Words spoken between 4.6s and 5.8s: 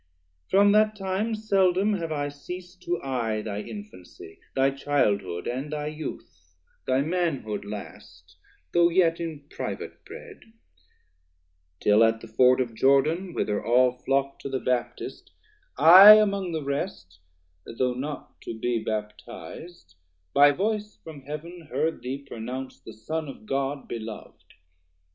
childhood, and